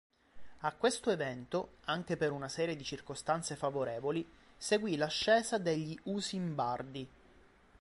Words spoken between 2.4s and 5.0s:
serie di circostanze favorevoli, seguì